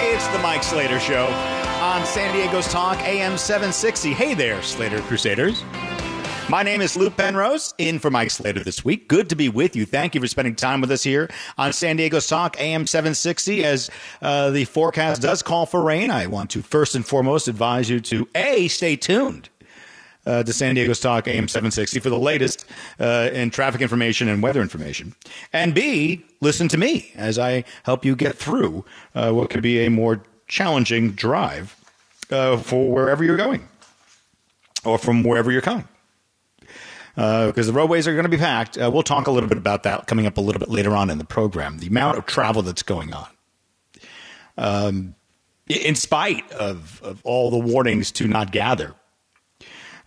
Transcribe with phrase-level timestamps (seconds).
[0.00, 1.26] Hey, it's the Mike Slater Show
[1.80, 4.12] on San Diego's Talk AM 760.
[4.12, 5.62] Hey there, Slater Crusaders.
[6.50, 9.08] My name is Lou Penrose, in for Mike Slater this week.
[9.08, 9.86] Good to be with you.
[9.86, 13.64] Thank you for spending time with us here on San Diego's Talk AM 760.
[13.64, 17.88] As uh, the forecast does call for rain, I want to first and foremost advise
[17.88, 19.48] you to A, stay tuned
[20.26, 22.64] uh, to San Diego's Talk AM 760 for the latest
[22.98, 25.14] uh, in traffic information and weather information.
[25.52, 29.84] And B, listen to me as I help you get through uh, what could be
[29.84, 31.76] a more challenging drive
[32.30, 33.68] uh, for wherever you're going
[34.84, 35.88] or from wherever you're coming.
[37.14, 38.76] Because the roadways are going to be packed.
[38.76, 41.10] Uh, we'll talk a little bit about that coming up a little bit later on
[41.10, 41.78] in the program.
[41.78, 43.28] The amount of travel that's going on.
[44.58, 45.14] Um,
[45.68, 48.94] in spite of, of all the warnings to not gather,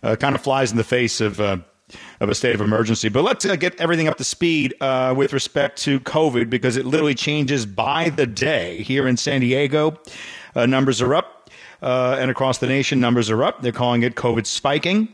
[0.02, 1.58] uh, kind of flies in the face of uh,
[2.20, 3.08] of a state of emergency.
[3.08, 6.84] But let's uh, get everything up to speed uh, with respect to COVID because it
[6.84, 8.82] literally changes by the day.
[8.82, 9.98] Here in San Diego,
[10.54, 11.50] uh, numbers are up,
[11.82, 13.62] uh, and across the nation, numbers are up.
[13.62, 15.08] They're calling it COVID spiking.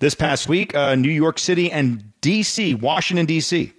[0.00, 3.72] This past week, New York City and D.C., Washington D.C.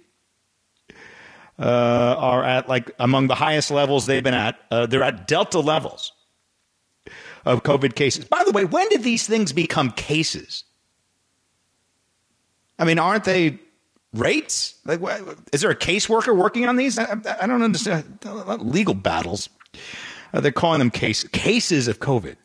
[1.56, 4.58] are at like among the highest levels they've been at.
[4.70, 6.10] they're at Delta levels
[7.44, 8.24] of COVID cases.
[8.24, 10.64] By the way, when did these things become cases?
[12.78, 13.58] I mean, aren't they
[14.12, 14.74] rates?
[14.84, 15.00] Like,
[15.52, 16.98] is there a caseworker working on these?
[16.98, 18.18] I, I don't understand.
[18.60, 19.48] Legal battles.
[20.32, 22.36] Uh, they're calling them case, cases of COVID.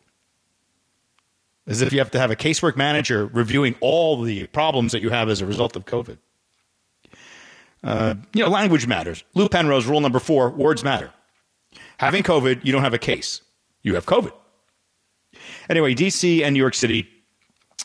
[1.66, 5.10] As if you have to have a casework manager reviewing all the problems that you
[5.10, 6.18] have as a result of COVID.
[7.82, 9.24] Uh, you know, language matters.
[9.34, 11.12] Lou Penrose, rule number four words matter.
[11.98, 13.42] Having COVID, you don't have a case.
[13.82, 14.32] You have COVID.
[15.68, 17.08] Anyway, DC and New York City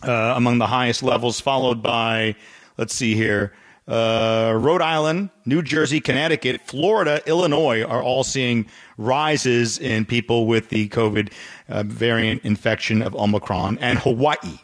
[0.04, 2.36] uh, among the highest levels, followed by,
[2.78, 3.54] let's see here,
[3.88, 8.66] uh, Rhode Island, New Jersey, Connecticut, Florida, Illinois are all seeing
[8.98, 11.32] rises in people with the COVID
[11.70, 14.60] uh, variant infection of Omicron, and Hawaii.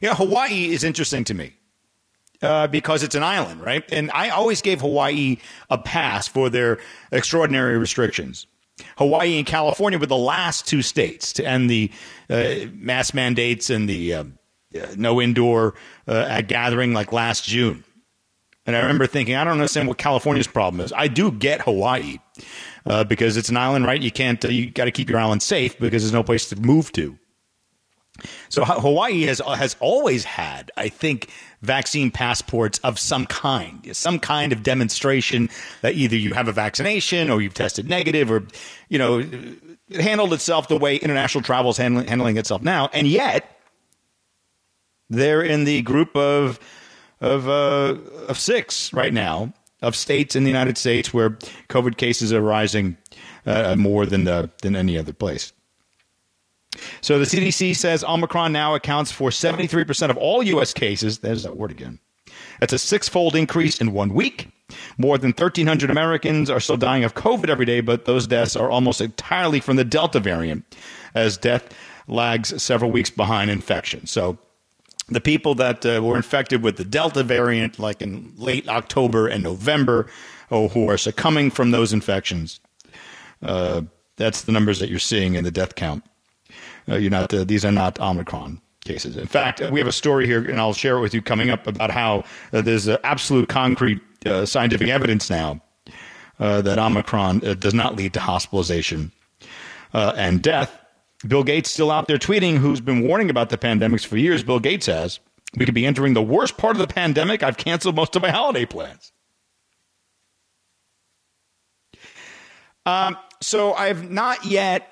[0.00, 1.52] Yeah, Hawaii is interesting to me.
[2.40, 3.82] Uh, because it's an island, right?
[3.90, 5.38] And I always gave Hawaii
[5.70, 6.78] a pass for their
[7.10, 8.46] extraordinary restrictions.
[8.96, 11.90] Hawaii and California were the last two states to end the
[12.30, 14.24] uh, mass mandates and the uh,
[14.74, 15.74] uh no indoor
[16.06, 17.84] uh, gathering like last June.
[18.68, 20.92] And I remember thinking, I don't understand what California's problem is.
[20.92, 22.18] I do get Hawaii
[22.84, 23.98] uh, because it's an island, right?
[23.98, 26.56] You can't, uh, you got to keep your island safe because there's no place to
[26.56, 27.18] move to.
[28.50, 31.30] So Hawaii has has always had, I think,
[31.62, 35.48] vaccine passports of some kind, some kind of demonstration
[35.82, 38.44] that either you have a vaccination or you've tested negative, or
[38.88, 43.06] you know, it handled itself the way international travel is handling, handling itself now, and
[43.06, 43.58] yet
[45.10, 46.60] they're in the group of
[47.20, 47.96] of uh,
[48.28, 49.52] of six right now
[49.82, 51.30] of states in the United States where
[51.68, 52.96] COVID cases are rising
[53.46, 55.52] uh, more than the, than any other place.
[57.00, 60.72] So the CDC says Omicron now accounts for 73% of all U.S.
[60.72, 61.18] cases.
[61.18, 61.98] There's that word again.
[62.60, 64.48] That's a six fold increase in one week.
[64.98, 68.70] More than 1,300 Americans are still dying of COVID every day, but those deaths are
[68.70, 70.76] almost entirely from the Delta variant,
[71.14, 71.74] as death
[72.06, 74.06] lags several weeks behind infection.
[74.06, 74.38] So
[75.08, 79.42] the people that uh, were infected with the Delta variant, like in late October and
[79.42, 80.06] November,
[80.50, 82.60] oh, who are succumbing from those infections,
[83.42, 83.82] uh,
[84.16, 86.04] that's the numbers that you're seeing in the death count.
[86.88, 89.16] Uh, you're not; uh, these are not Omicron cases.
[89.16, 91.66] In fact, we have a story here, and I'll share it with you coming up
[91.66, 95.60] about how uh, there's absolute concrete uh, scientific evidence now
[96.38, 99.10] that Omicron does not lead to hospitalization
[99.92, 100.78] and death
[101.26, 104.42] Bill Gates still out there tweeting, who's been warning about the pandemics for years.
[104.42, 105.18] Bill Gates has.
[105.56, 107.42] We could be entering the worst part of the pandemic.
[107.42, 109.12] I've canceled most of my holiday plans.
[112.86, 114.88] Um, so I've not yet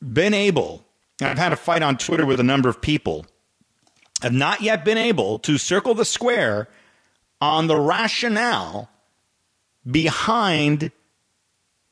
[0.00, 0.85] been able,
[1.20, 3.26] I've had a fight on Twitter with a number of people,
[4.22, 6.68] I've not yet been able to circle the square
[7.40, 8.88] on the rationale
[9.90, 10.90] behind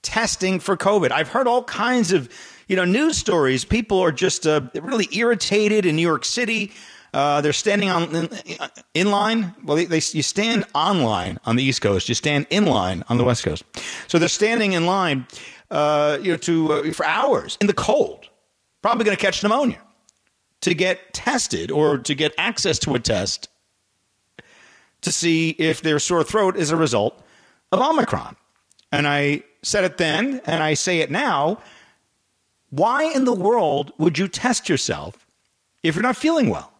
[0.02, 1.10] testing for COVID.
[1.10, 2.28] I've heard all kinds of
[2.66, 6.72] you know, news stories, people are just uh, really irritated in New York City
[7.14, 8.28] Uh, they're standing on in,
[8.92, 9.54] in line.
[9.64, 12.08] Well, they, they, you stand online on the East Coast.
[12.08, 13.62] You stand in line on the West Coast.
[14.08, 15.26] So they're standing in line,
[15.70, 18.28] uh, you know, to uh, for hours in the cold,
[18.84, 19.80] probably going to catch pneumonia,
[20.60, 23.48] to get tested or to get access to a test
[25.00, 27.18] to see if their sore throat is a result
[27.72, 28.36] of Omicron.
[28.92, 31.62] And I said it then, and I say it now.
[32.68, 35.26] Why in the world would you test yourself
[35.82, 36.70] if you're not feeling well?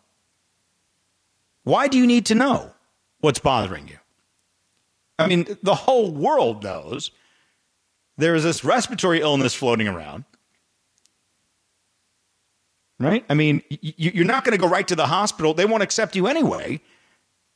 [1.62, 2.70] Why do you need to know
[3.20, 3.96] what's bothering you?
[5.18, 7.12] I mean, the whole world knows
[8.18, 10.24] there is this respiratory illness floating around.
[13.00, 13.24] Right?
[13.28, 15.52] I mean, you're not going to go right to the hospital.
[15.52, 16.80] They won't accept you anyway.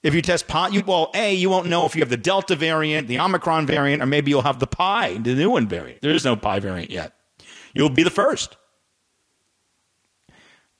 [0.02, 3.08] If you test positive, well, A, you won't know if you have the Delta variant,
[3.08, 6.02] the Omicron variant, or maybe you'll have the Pi, the new one variant.
[6.02, 7.14] There is no Pi variant yet.
[7.74, 8.56] You'll be the first.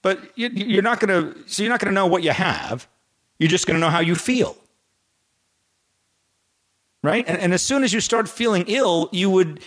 [0.02, 2.88] But you're not going to, so you're not going to know what you have.
[3.38, 4.56] You're just going to know how you feel.
[7.02, 7.25] Right?
[7.28, 9.61] And, and as soon as you start feeling ill, you would,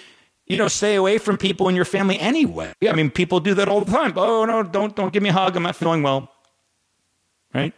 [0.51, 2.73] you know, stay away from people in your family anyway.
[2.85, 4.11] I mean, people do that all the time.
[4.17, 5.55] Oh, no, don't, don't give me a hug.
[5.55, 6.29] I'm not feeling well.
[7.53, 7.73] Right?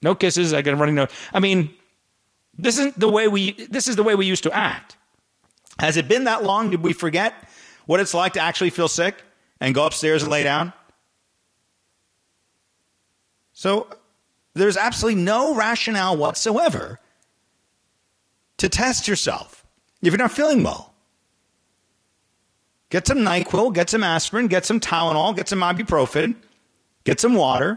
[0.00, 0.54] No kisses.
[0.54, 1.08] I got a running nose.
[1.32, 1.74] I mean,
[2.56, 4.96] this isn't the way we, this is the way we used to act.
[5.80, 6.70] Has it been that long?
[6.70, 7.34] Did we forget
[7.86, 9.16] what it's like to actually feel sick
[9.60, 10.72] and go upstairs and lay down?
[13.54, 13.88] So
[14.54, 17.00] there's absolutely no rationale whatsoever
[18.58, 19.66] to test yourself
[20.00, 20.93] if you're not feeling well.
[22.94, 26.36] Get some NyQuil, get some aspirin, get some Tylenol, get some ibuprofen,
[27.02, 27.76] get some water,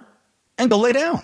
[0.59, 1.23] and go lay down.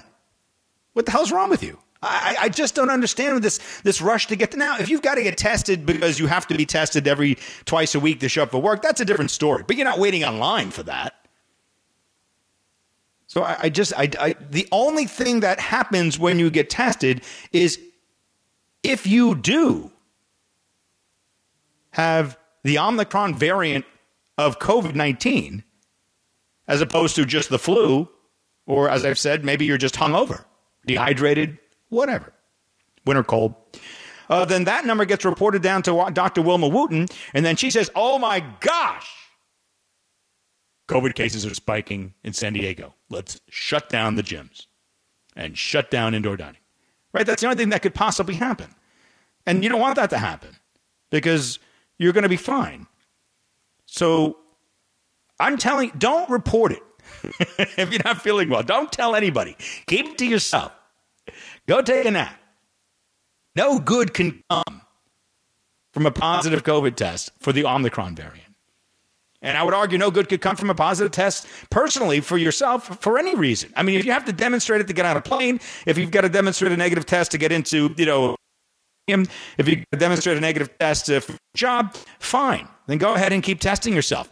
[0.94, 1.78] What the hell's wrong with you?
[2.02, 4.80] I, I, just don't understand this this rush to get to now.
[4.80, 8.00] If you've got to get tested because you have to be tested every twice a
[8.00, 9.64] week to show up for work, that's a different story.
[9.68, 11.14] But you're not waiting online for that.
[13.28, 17.22] So I, I just, I, I, the only thing that happens when you get tested
[17.52, 17.80] is
[18.82, 19.92] if you do
[21.92, 23.86] have the Omicron variant
[24.38, 25.64] of COVID 19,
[26.68, 28.10] as opposed to just the flu,
[28.66, 30.46] or as I've said, maybe you're just hungover,
[30.86, 32.34] dehydrated, whatever,
[33.06, 33.56] winter cold.
[34.30, 36.42] Uh, then that number gets reported down to Dr.
[36.42, 39.10] Wilma Wooten, and then she says, Oh my gosh,
[40.88, 42.94] COVID cases are spiking in San Diego.
[43.10, 44.68] Let's shut down the gyms
[45.36, 46.62] and shut down indoor dining.
[47.14, 47.26] Right?
[47.26, 48.74] That's the only thing that could possibly happen.
[49.46, 50.56] And you don't want that to happen
[51.12, 51.60] because
[52.04, 52.88] you're going to be fine.
[53.86, 54.38] So
[55.40, 56.84] I'm telling don't report it
[57.78, 58.64] if you're not feeling well.
[58.64, 59.56] Don't tell anybody.
[59.88, 60.72] Keep it to yourself.
[61.68, 62.40] Go take a nap.
[63.56, 64.82] No good can come
[65.94, 68.54] from a positive COVID test for the Omicron variant.
[69.44, 73.02] And I would argue no good could come from a positive test personally for yourself
[73.02, 73.72] for any reason.
[73.76, 76.12] I mean, if you have to demonstrate it to get on a plane, if you've
[76.12, 78.38] got to demonstrate a negative test to get into, you know,
[79.08, 81.22] if you demonstrate a negative test a
[81.56, 82.68] job, fine.
[82.88, 84.30] Then go ahead and keep testing yourself.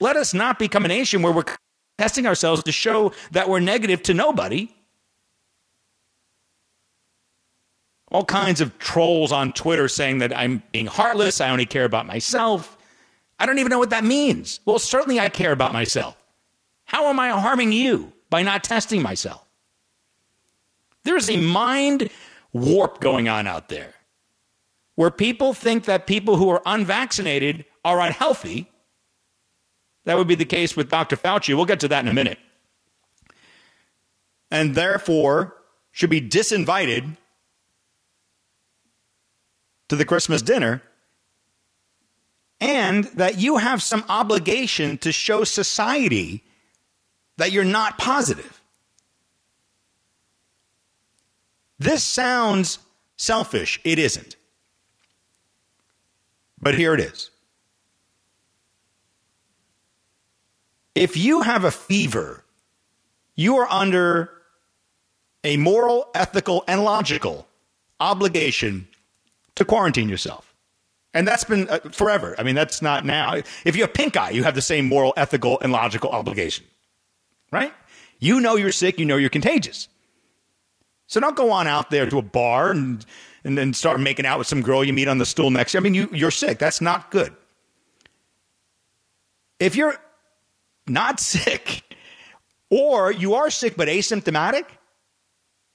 [0.00, 1.44] Let us not become a nation where we're
[1.98, 4.68] testing ourselves to show that we're negative to nobody.
[8.12, 12.06] All kinds of trolls on Twitter saying that I'm being heartless, I only care about
[12.06, 12.78] myself.
[13.38, 14.60] I don't even know what that means.
[14.64, 16.16] Well, certainly I care about myself.
[16.84, 19.44] How am I harming you by not testing myself?
[21.02, 22.10] There's a mind
[22.52, 23.95] warp going on out there
[24.96, 28.68] where people think that people who are unvaccinated are unhealthy.
[30.04, 31.16] That would be the case with Dr.
[31.16, 31.54] Fauci.
[31.54, 32.38] We'll get to that in a minute.
[34.50, 35.56] And therefore
[35.92, 37.16] should be disinvited
[39.88, 40.82] to the Christmas dinner
[42.60, 46.42] and that you have some obligation to show society
[47.36, 48.62] that you're not positive.
[51.78, 52.78] This sounds
[53.16, 53.78] selfish.
[53.84, 54.36] It isn't.
[56.66, 57.30] But here it is.
[60.96, 62.42] If you have a fever,
[63.36, 64.32] you are under
[65.44, 67.46] a moral, ethical, and logical
[68.00, 68.88] obligation
[69.54, 70.52] to quarantine yourself.
[71.14, 72.34] And that's been uh, forever.
[72.36, 73.34] I mean, that's not now.
[73.64, 76.66] If you have pink eye, you have the same moral, ethical, and logical obligation,
[77.52, 77.72] right?
[78.18, 78.98] You know you're sick.
[78.98, 79.86] You know you're contagious.
[81.06, 83.06] So don't go on out there to a bar and
[83.46, 85.76] and then start making out with some girl you meet on the stool next.
[85.76, 86.58] I mean, you, you're sick.
[86.58, 87.32] That's not good.
[89.60, 89.94] If you're
[90.88, 91.84] not sick,
[92.70, 94.64] or you are sick but asymptomatic,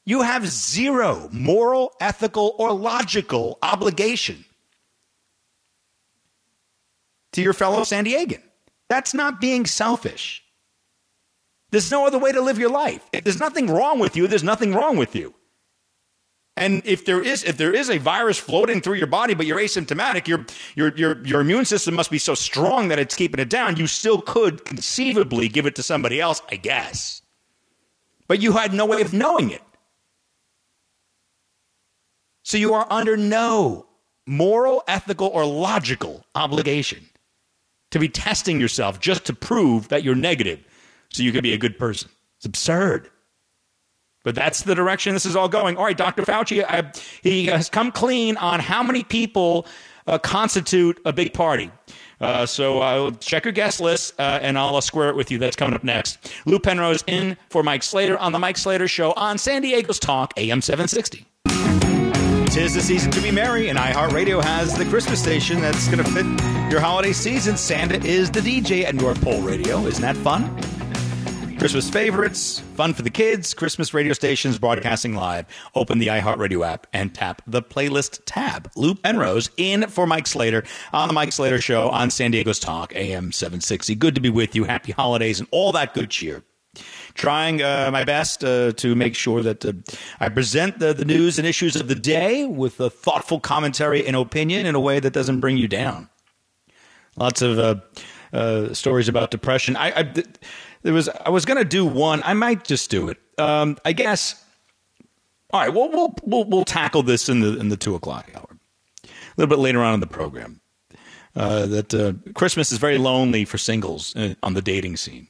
[0.03, 4.43] you have zero moral, ethical, or logical obligation
[7.31, 8.41] to your fellow San Diegan.
[8.89, 10.43] That's not being selfish.
[11.69, 13.07] There's no other way to live your life.
[13.13, 15.33] If there's nothing wrong with you, there's nothing wrong with you.
[16.57, 19.59] And if there is if there is a virus floating through your body, but you're
[19.59, 23.49] asymptomatic, your your your your immune system must be so strong that it's keeping it
[23.49, 23.77] down.
[23.77, 27.21] You still could conceivably give it to somebody else, I guess.
[28.27, 29.61] But you had no way of knowing it.
[32.43, 33.85] So you are under no
[34.27, 37.05] moral, ethical, or logical obligation
[37.91, 40.59] to be testing yourself just to prove that you're negative
[41.09, 42.09] so you can be a good person.
[42.37, 43.09] It's absurd.
[44.23, 45.77] But that's the direction this is all going.
[45.77, 46.23] All right, Dr.
[46.23, 49.65] Fauci, I, he has come clean on how many people
[50.07, 51.71] uh, constitute a big party.
[52.19, 55.39] Uh, so uh, check your guest list, uh, and I'll uh, square it with you.
[55.39, 56.31] That's coming up next.
[56.45, 60.33] Lou Penrose in for Mike Slater on the Mike Slater Show on San Diego's Talk
[60.37, 61.25] AM 760.
[62.51, 66.11] Tis the season to be merry, and iHeartRadio has the Christmas station that's going to
[66.11, 66.25] fit
[66.69, 67.55] your holiday season.
[67.57, 69.85] Santa is the DJ at North Pole Radio.
[69.85, 70.43] Isn't that fun?
[71.61, 75.45] Christmas favorites, fun for the kids, Christmas radio stations broadcasting live.
[75.75, 78.71] Open the iHeartRadio app and tap the playlist tab.
[78.75, 82.95] Lou Penrose in for Mike Slater on the Mike Slater Show on San Diego's Talk,
[82.95, 83.93] AM 760.
[83.93, 84.63] Good to be with you.
[84.63, 86.41] Happy holidays and all that good cheer
[87.13, 89.73] trying uh, my best uh, to make sure that uh,
[90.19, 94.15] I present the, the news and issues of the day with a thoughtful commentary and
[94.15, 96.09] opinion in a way that doesn't bring you down.
[97.17, 97.75] Lots of uh,
[98.33, 99.75] uh, stories about depression.
[99.75, 100.23] I, I
[100.83, 102.21] there was I was to do one.
[102.23, 103.17] I might just do it.
[103.37, 104.43] Um, I guess.
[105.51, 105.73] All right.
[105.73, 108.57] Well, we'll we'll we'll tackle this in the in the two o'clock hour,
[109.03, 109.07] a
[109.37, 110.59] little bit later on in the program.
[111.33, 115.27] Uh, that Christmas is very lonely for singles on the dating scene.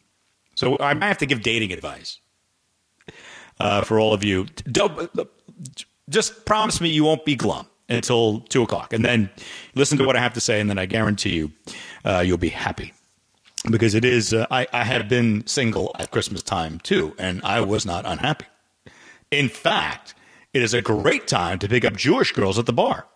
[0.55, 2.19] So I might have to give dating advice
[3.59, 4.45] uh, for all of you.
[4.71, 5.11] Don't,
[6.09, 9.29] just promise me you won't be glum until two o'clock, and then
[9.75, 11.51] listen to what I have to say, and then I guarantee you,
[12.03, 12.93] uh, you'll be happy
[13.69, 14.33] because it is.
[14.33, 18.45] Uh, I, I have been single at Christmas time too, and I was not unhappy.
[19.29, 20.13] In fact,
[20.53, 23.07] it is a great time to pick up Jewish girls at the bar.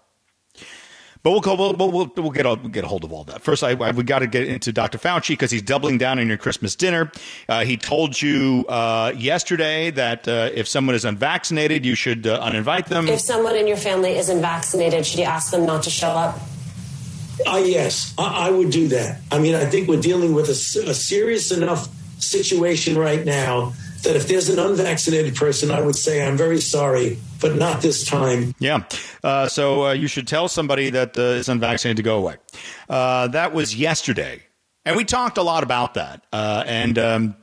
[1.23, 3.41] But we'll, go, we'll, we'll, we'll, get, a, get a hold of all that.
[3.41, 4.99] First, I, I we got to get into Dr.
[4.99, 7.11] Fauci because he's doubling down on your Christmas dinner.
[7.49, 12.39] Uh, he told you uh, yesterday that uh, if someone is unvaccinated, you should uh,
[12.47, 13.07] uninvite them.
[13.07, 16.39] If someone in your family isn't vaccinated, should you ask them not to show up?
[17.45, 19.21] Uh, yes, I, I would do that.
[19.31, 21.89] I mean, I think we're dealing with a, a serious enough
[22.19, 23.73] situation right now
[24.03, 28.05] that if there's an unvaccinated person, I would say, I'm very sorry, but not this
[28.05, 28.53] time.
[28.59, 28.83] Yeah.
[29.23, 32.35] Uh, so uh, you should tell somebody that uh, is unvaccinated to go away.
[32.87, 34.43] Uh, that was yesterday.
[34.85, 36.23] And we talked a lot about that.
[36.31, 36.97] Uh, and.
[36.97, 37.35] Um,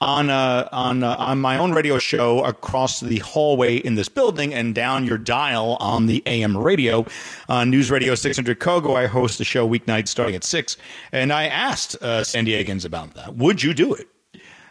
[0.00, 4.52] on uh, on uh, on my own radio show across the hallway in this building
[4.52, 7.06] and down your dial on the AM radio,
[7.48, 8.96] uh, News Radio 600 KOGO.
[8.96, 10.76] I host the show weeknights starting at six,
[11.12, 13.36] and I asked uh, San Diegans about that.
[13.36, 14.08] Would you do it?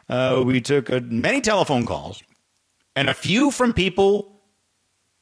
[0.09, 2.21] Uh, we took uh, many telephone calls
[2.95, 4.41] and a few from people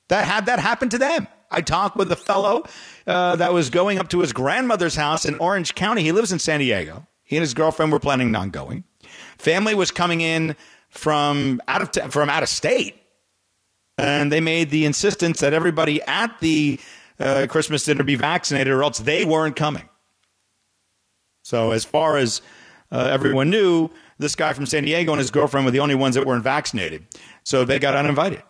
[0.07, 1.27] that had that happen to them.
[1.51, 2.63] I talked with a fellow
[3.05, 6.03] that was going up to his grandmother's house in Orange County.
[6.03, 7.07] He lives in San Diego.
[7.23, 8.83] He and his girlfriend were planning on going.
[9.39, 10.55] Family was coming in
[10.89, 12.95] from out of t- from out of state,
[13.97, 16.79] and they made the insistence that everybody at the
[17.19, 19.89] uh, Christmas dinner be vaccinated, or else they weren't coming.
[21.41, 22.41] So, as far as
[22.91, 26.15] uh, everyone knew, this guy from San Diego and his girlfriend were the only ones
[26.15, 27.05] that weren't vaccinated.
[27.43, 28.43] So they got uninvited.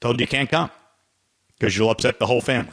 [0.00, 0.70] Told you can't come
[1.58, 2.72] because you'll upset the whole family.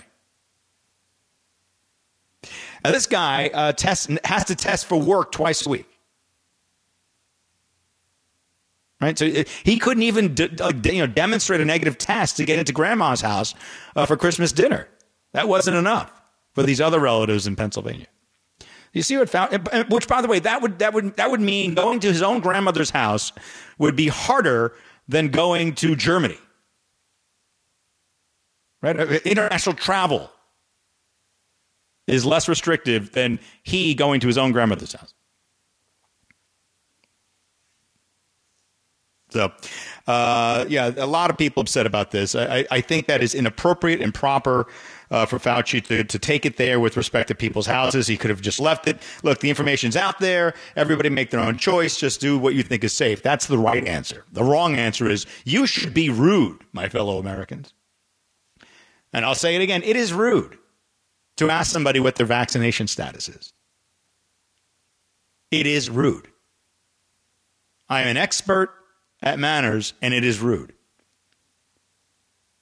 [2.86, 5.97] Now, this guy uh, test, has to test for work twice a week.
[9.00, 10.50] Right, so uh, he couldn't even de-
[10.92, 13.54] you know demonstrate a negative test to get into grandma's house
[13.96, 14.88] uh, for Christmas dinner.
[15.34, 16.12] That wasn't enough
[16.54, 18.08] for these other relatives in Pennsylvania.
[18.94, 21.76] You see what found, which by the way, that would that would that would mean
[21.76, 23.32] going to his own grandmother's house
[23.78, 24.74] would be harder
[25.08, 26.40] than going to Germany.
[28.82, 29.00] Right?
[29.00, 30.32] Uh, international travel
[32.08, 35.14] is less restrictive than he going to his own grandmother's house.
[39.38, 39.52] So,
[40.08, 42.34] uh, yeah, a lot of people upset about this.
[42.34, 44.66] I, I think that is inappropriate, and improper
[45.12, 48.08] uh, for Fauci to, to take it there with respect to people's houses.
[48.08, 48.98] He could have just left it.
[49.22, 50.56] Look, the information's out there.
[50.76, 51.98] Everybody make their own choice.
[52.00, 53.22] Just do what you think is safe.
[53.22, 54.26] That's the right answer.
[54.32, 57.76] The wrong answer is you should be rude, my fellow Americans.
[59.14, 60.58] And I'll say it again it is rude
[61.36, 63.54] to ask somebody what their vaccination status is.
[65.52, 66.28] It is rude.
[67.88, 68.72] I am an expert
[69.22, 70.74] at manners, and it is rude.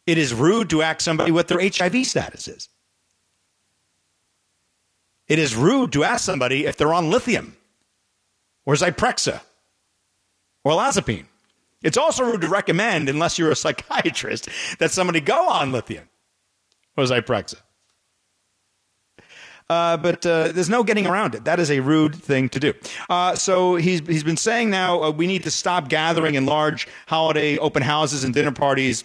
[0.05, 2.69] It is rude to ask somebody what their HIV status is.
[5.27, 7.57] It is rude to ask somebody if they're on lithium.
[8.65, 9.41] or Zyprexa
[10.63, 11.25] or Lazapine.
[11.83, 16.09] It's also rude to recommend, unless you're a psychiatrist, that somebody go on lithium
[16.97, 17.57] or Zyprexa.
[19.69, 21.45] Uh, but uh, there's no getting around it.
[21.45, 22.73] That is a rude thing to do.
[23.09, 26.87] Uh, so he's he's been saying now uh, we need to stop gathering in large
[27.07, 29.03] holiday open houses and dinner parties.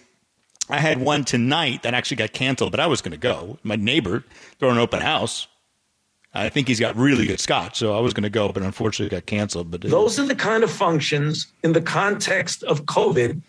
[0.69, 3.59] I had one tonight that actually got canceled, but I was going to go.
[3.63, 4.23] My neighbor
[4.59, 5.49] threw an open house.
[6.33, 9.07] I think he's got really good scotch, so I was going to go, but unfortunately
[9.07, 9.71] it got canceled.
[9.71, 13.43] But those are the kind of functions in the context of COVID,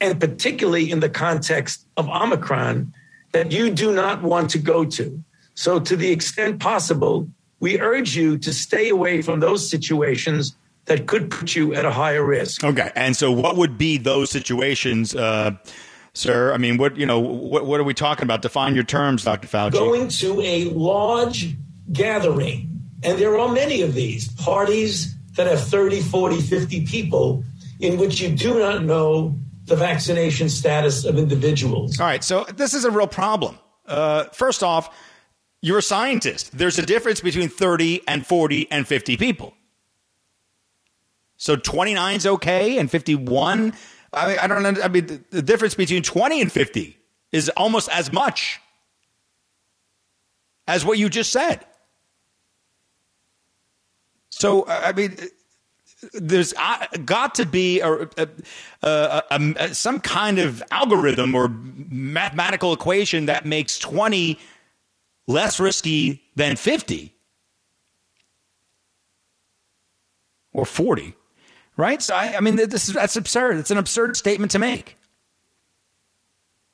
[0.00, 2.94] and particularly in the context of Omicron,
[3.32, 5.24] that you do not want to go to.
[5.60, 7.28] So, to the extent possible,
[7.60, 11.90] we urge you to stay away from those situations that could put you at a
[11.90, 12.64] higher risk.
[12.64, 15.50] Okay, and so what would be those situations, uh,
[16.14, 16.54] sir?
[16.54, 18.40] I mean, what you know, what, what are we talking about?
[18.40, 19.48] Define your terms, Dr.
[19.48, 19.72] Fauci.
[19.72, 21.54] Going to a large
[21.92, 27.44] gathering, and there are many of these parties that have 30, 40, 50 people
[27.80, 32.00] in which you do not know the vaccination status of individuals.
[32.00, 33.58] All right, so this is a real problem.
[33.86, 34.88] Uh, first off,
[35.62, 36.56] you're a scientist.
[36.56, 39.54] There's a difference between 30 and 40 and 50 people.
[41.36, 43.72] So 29 is okay and 51.
[44.12, 44.82] I mean, I don't know.
[44.82, 46.98] I mean, the, the difference between 20 and 50
[47.32, 48.60] is almost as much
[50.66, 51.64] as what you just said.
[54.30, 55.16] So, I mean,
[56.14, 56.54] there's
[57.04, 58.28] got to be a, a,
[58.82, 64.38] a, some kind of algorithm or mathematical equation that makes 20
[65.30, 67.14] less risky than 50
[70.52, 71.14] or 40,
[71.76, 72.02] right?
[72.02, 73.56] So, I, I mean, this is, that's absurd.
[73.58, 74.96] It's an absurd statement to make.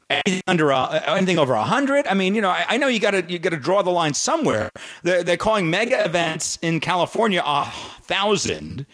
[0.09, 2.07] Anything under anything over hundred.
[2.07, 3.91] I mean, you know, I, I know you got to you got to draw the
[3.91, 4.71] line somewhere.
[5.03, 7.65] They're, they're calling mega events in California a
[8.03, 8.87] thousand.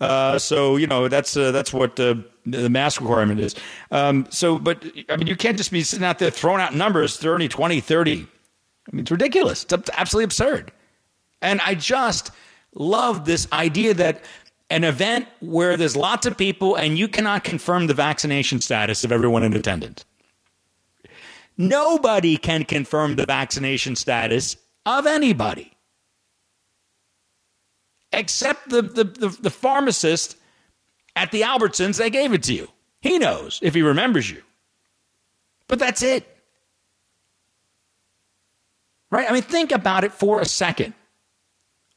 [0.00, 3.54] Uh, so you know that's uh, that's what uh, the mask requirement is.
[3.92, 7.16] Um, so, but I mean, you can't just be sitting out there throwing out numbers
[7.16, 8.26] 30, 20, 30.
[8.90, 9.64] I mean, it's ridiculous.
[9.64, 10.72] It's absolutely absurd.
[11.42, 12.30] And I just
[12.74, 14.24] love this idea that
[14.70, 19.12] an event where there's lots of people and you cannot confirm the vaccination status of
[19.12, 20.04] everyone in attendance.
[21.56, 25.72] Nobody can confirm the vaccination status of anybody
[28.12, 30.36] except the, the, the, the pharmacist
[31.16, 32.68] at the Albertsons that gave it to you.
[33.00, 34.42] He knows if he remembers you.
[35.66, 36.37] But that's it.
[39.10, 39.28] Right?
[39.28, 40.94] I mean, think about it for a second.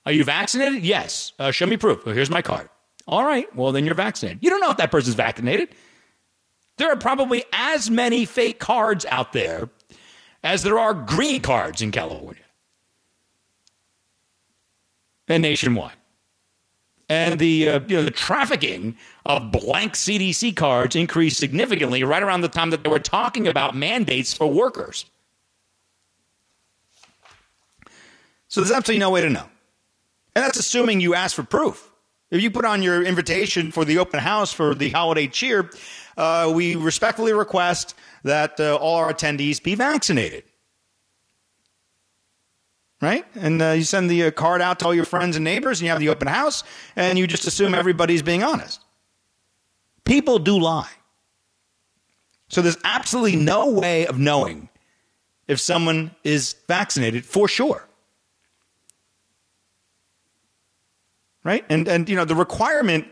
[0.06, 0.84] Are you vaccinated?
[0.84, 1.34] Yes.
[1.38, 2.06] Uh, show me proof.
[2.06, 2.70] Well, here's my card.
[3.08, 3.54] All right.
[3.56, 4.40] Well, then you're vaccinated.
[4.42, 5.70] You don't know if that person's vaccinated.
[6.78, 9.70] There are probably as many fake cards out there
[10.44, 12.42] as there are green cards in California
[15.28, 15.94] and nationwide.
[17.10, 18.96] And the uh, you know the trafficking
[19.26, 23.76] of blank CDC cards increased significantly right around the time that they were talking about
[23.76, 25.06] mandates for workers.
[28.52, 29.48] So there's absolutely no way to know.
[30.36, 31.90] And that's assuming you ask for proof.
[32.32, 35.70] If you put on your invitation for the open house for the holiday cheer,
[36.18, 40.44] uh, we respectfully request that uh, all our attendees be vaccinated.
[43.02, 43.26] Right?
[43.36, 45.86] And uh, you send the uh, card out to all your friends and neighbors, and
[45.86, 46.66] you have the open house,
[46.98, 48.82] and you just assume everybody's being honest.
[50.04, 50.92] People do lie.
[52.50, 54.68] So there's absolutely no way of knowing
[55.48, 57.88] if someone is vaccinated for sure.
[61.44, 61.66] Right?
[61.70, 63.08] And and you know the requirement,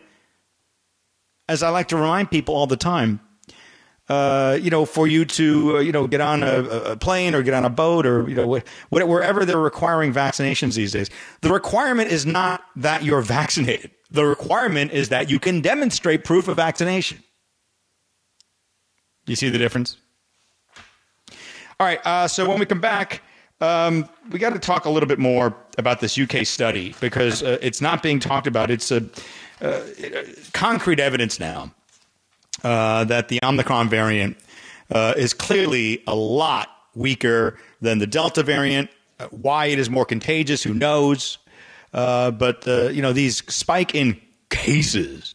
[1.48, 3.20] as I like to remind people all the time,
[4.08, 7.42] uh, you know, for you to uh, you know get on a, a, plane or
[7.42, 11.10] get on a boat or you know wh- wherever they're requiring vaccinations these days,
[11.42, 13.90] the requirement is not that you're vaccinated.
[14.10, 17.22] The requirement is that you can demonstrate proof of vaccination.
[19.26, 19.96] You see the difference?
[21.78, 22.04] All right.
[22.04, 23.22] Uh, so when we come back.
[23.60, 27.58] Um, we got to talk a little bit more about this UK study because uh,
[27.60, 28.70] it's not being talked about.
[28.70, 29.04] It's a
[29.60, 29.80] uh,
[30.52, 31.72] concrete evidence now
[32.64, 34.38] uh, that the Omicron variant
[34.90, 38.90] uh, is clearly a lot weaker than the Delta variant.
[39.18, 41.38] Uh, why it is more contagious, who knows?
[41.92, 44.18] Uh, but you know these spike in
[44.48, 45.34] cases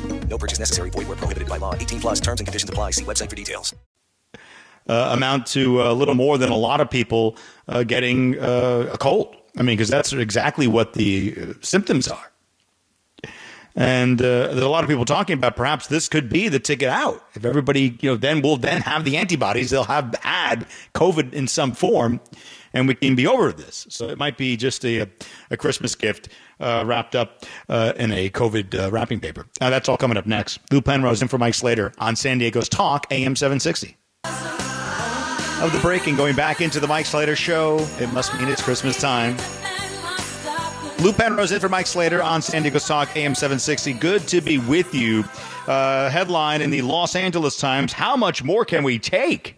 [0.31, 0.89] No purchase necessary.
[0.89, 1.75] Void where prohibited by law.
[1.75, 2.91] 18 plus terms and conditions apply.
[2.91, 3.75] See website for details.
[4.89, 8.97] Uh, amount to a little more than a lot of people uh, getting uh, a
[8.97, 9.35] cold.
[9.57, 12.31] I mean, because that's exactly what the uh, symptoms are.
[13.75, 16.89] And uh, there's a lot of people talking about perhaps this could be the ticket
[16.89, 17.23] out.
[17.35, 21.47] If everybody, you know, then will then have the antibodies, they'll have had COVID in
[21.47, 22.19] some form,
[22.73, 23.87] and we can be over this.
[23.89, 25.09] So it might be just a,
[25.49, 26.27] a Christmas gift
[26.61, 29.45] uh, wrapped up uh, in a COVID uh, wrapping paper.
[29.59, 30.59] That's all coming up next.
[30.71, 33.97] Lou Penrose in for Mike Slater on San Diego's Talk AM 760.
[34.23, 38.63] Of the break and going back into the Mike Slater show, it must mean it's
[38.63, 39.37] Christmas time.
[40.99, 43.93] Lou Penrose in for Mike Slater on San Diego Talk AM 760.
[43.93, 45.23] Good to be with you.
[45.67, 49.57] Uh, headline in the Los Angeles Times How much more can we take?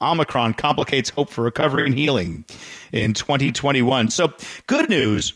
[0.00, 2.44] Omicron complicates hope for recovery and healing
[2.92, 4.10] in 2021.
[4.10, 4.32] So,
[4.66, 5.32] good news.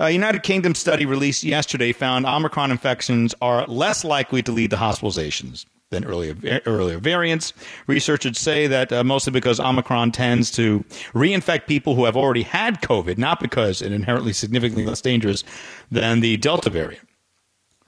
[0.00, 4.76] A United Kingdom study released yesterday found Omicron infections are less likely to lead to
[4.76, 7.52] hospitalizations than earlier earlier variants.
[7.86, 10.80] Researchers say that uh, mostly because Omicron tends to
[11.12, 15.44] reinfect people who have already had COVID, not because it inherently significantly less dangerous
[15.90, 17.06] than the Delta variant.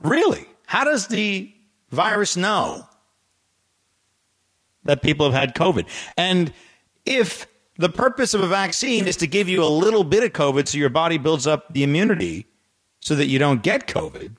[0.00, 0.46] Really?
[0.66, 1.52] How does the
[1.90, 2.86] virus know
[4.84, 5.86] that people have had COVID?
[6.16, 6.52] And
[7.04, 7.46] if
[7.78, 10.78] the purpose of a vaccine is to give you a little bit of COVID so
[10.78, 12.46] your body builds up the immunity
[13.00, 14.32] so that you don't get COVID,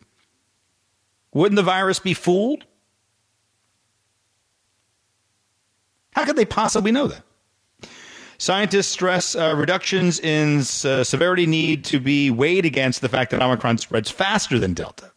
[1.33, 2.65] wouldn't the virus be fooled?
[6.13, 7.21] How could they possibly know that?
[8.39, 13.41] Scientists stress uh, reductions in uh, severity need to be weighed against the fact that
[13.41, 15.11] Omicron spreads faster than Delta.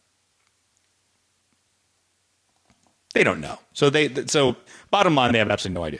[3.13, 3.59] They don't know.
[3.73, 4.55] So they so
[4.89, 5.99] bottom line, they have absolutely no idea.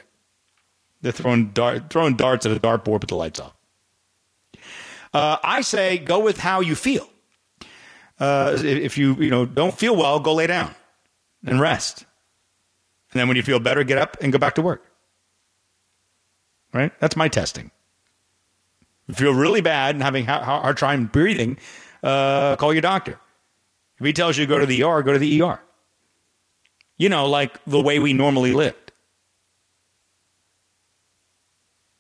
[1.02, 3.54] They're throwing dart, throwing darts at a dartboard with the lights off.
[5.14, 7.08] Uh, I say go with how you feel.
[8.20, 10.74] Uh, if you you know don't feel well, go lay down
[11.46, 12.06] and rest.
[13.12, 14.86] And then when you feel better, get up and go back to work
[16.74, 16.92] right?
[17.00, 17.72] That's my testing.
[19.08, 21.58] If you feel really bad and having hard time breathing,
[22.04, 23.20] uh, call your doctor.
[24.00, 25.60] If he tells you to go to the ER, go to the ER.
[26.98, 28.76] You know, like the way we normally live.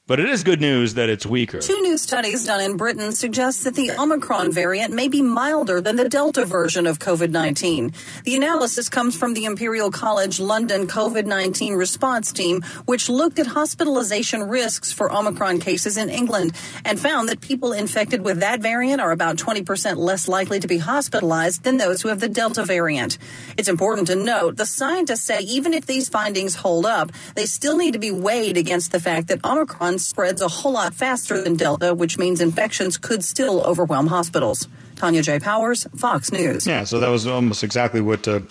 [0.07, 1.59] But it is good news that it's weaker.
[1.59, 5.95] Two new studies done in Britain suggest that the Omicron variant may be milder than
[5.95, 7.93] the Delta version of COVID 19.
[8.23, 13.45] The analysis comes from the Imperial College London COVID 19 response team, which looked at
[13.45, 19.01] hospitalization risks for Omicron cases in England and found that people infected with that variant
[19.01, 23.19] are about 20% less likely to be hospitalized than those who have the Delta variant.
[23.55, 27.77] It's important to note the scientists say even if these findings hold up, they still
[27.77, 31.55] need to be weighed against the fact that Omicron spreads a whole lot faster than
[31.55, 34.67] Delta, which means infections could still overwhelm hospitals.
[34.95, 35.39] Tanya J.
[35.39, 36.67] Powers, Fox News.
[36.67, 38.41] Yeah, so that was almost exactly what uh,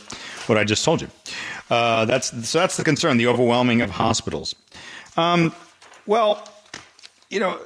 [0.46, 1.08] what I just told you.
[1.70, 4.56] Uh, that's so that's the concern, the overwhelming of hospitals.
[5.16, 5.54] Um,
[6.06, 6.48] well,
[7.28, 7.60] you know,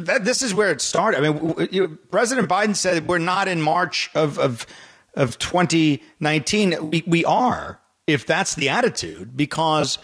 [0.00, 1.24] that, this is where it started.
[1.24, 4.66] I mean, you know, President Biden said we're not in March of of
[5.14, 6.90] of 2019.
[6.90, 9.98] We we are, if that's the attitude, because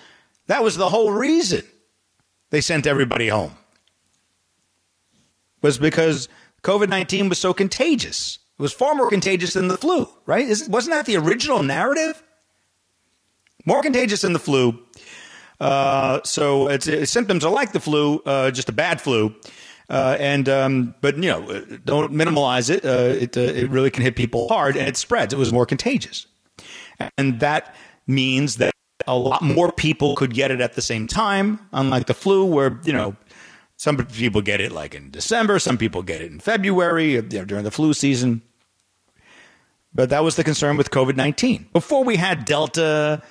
[0.46, 1.64] that was the whole reason
[2.52, 3.56] they sent everybody home
[5.62, 6.28] was because
[6.62, 8.38] COVID 19 was so contagious.
[8.58, 10.46] It was far more contagious than the flu, right?
[10.68, 12.22] Wasn't that the original narrative?
[13.64, 14.78] More contagious than the flu.
[15.58, 19.34] Uh, so its, symptoms are like the flu, uh, just a bad flu.
[19.88, 22.84] Uh, and um, but you know, don't minimize it.
[22.84, 25.32] Uh, it uh, it really can hit people hard, and it spreads.
[25.34, 26.26] It was more contagious,
[27.18, 27.74] and that
[28.06, 28.72] means that
[29.06, 32.78] a lot more people could get it at the same time, unlike the flu, where,
[32.84, 33.16] you know,
[33.76, 37.44] some people get it like in December, some people get it in February you know,
[37.44, 38.42] during the flu season.
[39.94, 41.68] But that was the concern with COVID 19.
[41.72, 43.22] Before we had Delta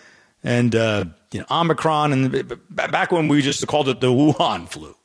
[0.43, 4.95] and uh, you know, Omicron, and back when we just called it the Wuhan flu,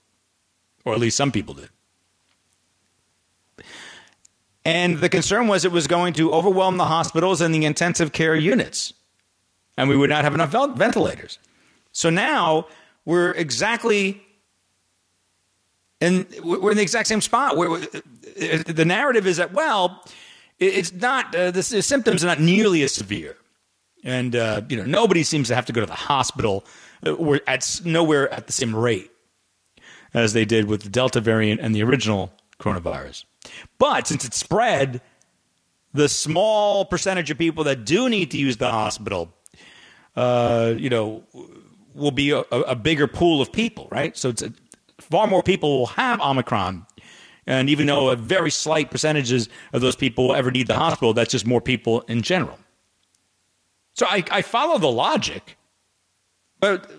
[0.84, 1.68] or at least some people did.
[4.64, 8.34] And the concern was it was going to overwhelm the hospitals and the intensive care
[8.34, 8.92] units
[9.76, 11.38] and we would not have enough ventilators.
[11.92, 12.66] So now
[13.04, 14.22] we're exactly
[16.00, 20.04] and we're in the exact same spot where the narrative is that well
[20.58, 23.36] it's not uh, the, the, symptoms are not nearly as severe
[24.04, 26.64] and uh, you know nobody seems to have to go to the hospital
[27.06, 29.10] uh, we're at nowhere at the same rate
[30.12, 33.24] as they did with the delta variant and the original coronavirus
[33.78, 35.00] but since it spread
[35.94, 39.32] the small percentage of people that do need to use the hospital
[40.16, 41.22] uh, you know,
[41.94, 44.16] will be a, a, bigger pool of people, right?
[44.16, 44.52] So it's a,
[44.98, 46.86] far more people will have Omicron.
[47.46, 51.12] And even though a very slight percentages of those people will ever need the hospital,
[51.12, 52.58] that's just more people in general.
[53.94, 55.56] So I, I follow the logic,
[56.60, 56.90] but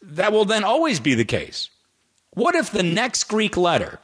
[0.00, 1.70] that will then always be the case.
[2.30, 3.98] What if the next Greek letter,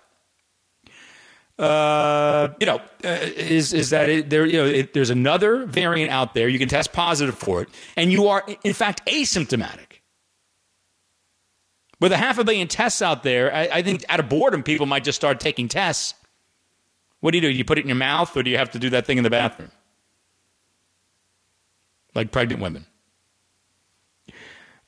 [1.59, 4.47] uh, you know, uh, is is that it, there?
[4.47, 6.49] You know, it, there's another variant out there.
[6.49, 10.01] You can test positive for it, and you are in fact asymptomatic.
[12.01, 14.87] With a half a billion tests out there, I, I think out of boredom, people
[14.87, 16.15] might just start taking tests.
[17.21, 17.51] What do you do?
[17.51, 19.25] You put it in your mouth, or do you have to do that thing in
[19.25, 19.71] the bathroom?
[22.15, 22.87] Like pregnant women.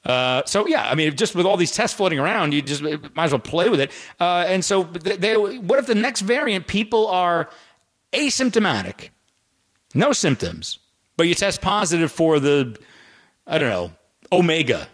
[0.05, 3.25] Uh, so yeah, I mean, just with all these tests floating around, you just might
[3.25, 3.91] as well play with it.
[4.21, 7.49] Uh, and so, they, what if the next variant people are
[8.13, 9.09] asymptomatic,
[9.95, 10.79] no symptoms,
[11.17, 12.79] but you test positive for the,
[13.47, 13.93] I don't know,
[14.31, 14.89] Omega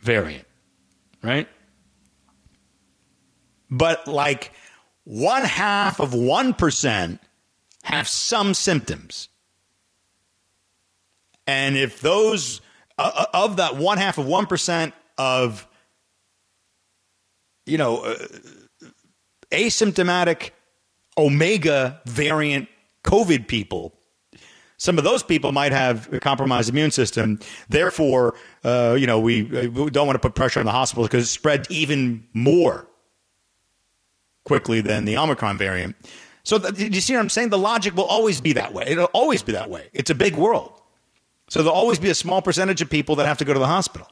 [0.00, 0.46] variant,
[1.22, 1.48] right?
[3.70, 4.52] But like
[5.04, 7.20] one half of one percent
[7.82, 9.28] have some symptoms,
[11.46, 12.60] and if those
[12.98, 15.66] uh, uh, of that one half of 1% of,
[17.66, 18.16] you know, uh,
[19.50, 20.50] asymptomatic
[21.18, 22.68] Omega variant
[23.04, 23.94] COVID people,
[24.78, 27.40] some of those people might have a compromised immune system.
[27.68, 31.04] Therefore, uh, you know, we, uh, we don't want to put pressure on the hospital
[31.04, 32.86] because it spread even more
[34.44, 35.96] quickly than the Omicron variant.
[36.44, 37.48] So, th- you see what I'm saying?
[37.48, 38.84] The logic will always be that way.
[38.86, 39.88] It'll always be that way.
[39.92, 40.80] It's a big world.
[41.48, 43.66] So there'll always be a small percentage of people that have to go to the
[43.66, 44.08] hospital.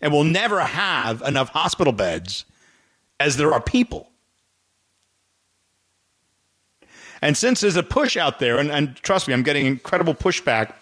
[0.00, 2.44] And we'll never have enough hospital beds
[3.18, 4.10] as there are people.
[7.20, 10.72] And since there's a push out there, and, and trust me, I'm getting incredible pushback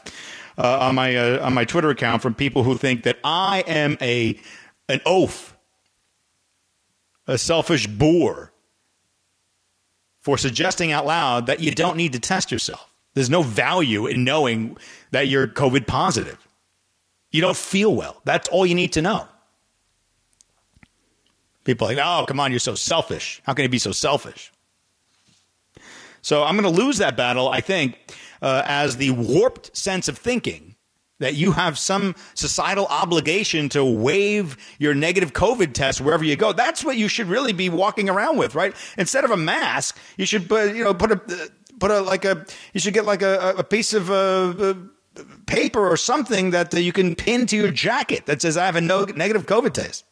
[0.59, 3.97] uh, on my uh, on my Twitter account from people who think that I am
[4.01, 4.39] a
[4.89, 5.57] an oaf,
[7.27, 8.53] a selfish boor,
[10.21, 12.91] for suggesting out loud that you don't need to test yourself.
[13.17, 14.77] There's no value in knowing
[15.11, 16.47] that you're COVID positive.
[17.31, 18.21] You don't feel well.
[18.27, 19.27] That's all you need to know.
[21.65, 23.41] People like, oh, come on, you're so selfish.
[23.45, 24.53] How can you be so selfish?
[26.21, 27.99] So I'm going to lose that battle, I think,
[28.43, 30.75] uh, as the warped sense of thinking
[31.19, 36.53] that you have some societal obligation to waive your negative COVID test wherever you go.
[36.53, 38.75] That's what you should really be walking around with, right?
[38.99, 42.45] Instead of a mask, you should put, you know, put a put a like a
[42.73, 44.15] you should get like a, a piece of uh,
[44.59, 44.75] uh,
[45.47, 48.81] paper or something that you can pin to your jacket that says I have a
[48.81, 50.05] no, negative COVID test.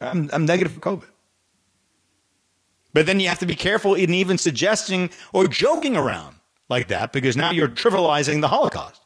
[0.00, 1.08] I'm, I'm negative for COVID.
[2.92, 6.36] But then you have to be careful in even suggesting or joking around
[6.68, 9.00] like that because now you're trivializing the Holocaust.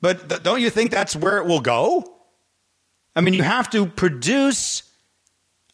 [0.00, 2.14] But th- don't you think that's where it will go?
[3.14, 4.84] I mean, you have to produce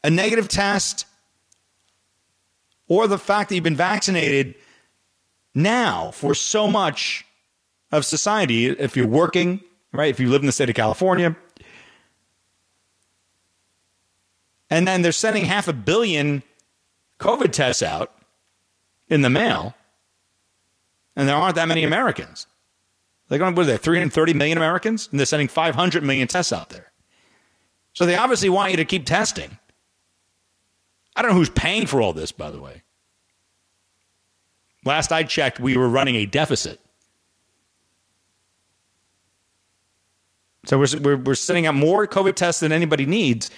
[0.02, 1.06] a negative test
[2.88, 4.54] or the fact that you've been vaccinated
[5.54, 7.24] now for so much
[7.92, 8.66] of society.
[8.66, 9.60] If you're working,
[9.92, 10.10] right?
[10.10, 11.36] If you live in the state of California,
[14.70, 16.42] and then they're sending half a billion
[17.20, 18.12] COVID tests out
[19.08, 19.74] in the mail,
[21.14, 22.46] and there aren't that many Americans.
[23.28, 25.08] They're going, what are there, 330 million Americans?
[25.10, 26.92] And they're sending 500 million tests out there.
[27.92, 29.58] So they obviously want you to keep testing.
[31.16, 32.82] I don't know who's paying for all this, by the way.
[34.84, 36.80] Last I checked, we were running a deficit.
[40.66, 43.50] So we're, we're, we're sending out more COVID tests than anybody needs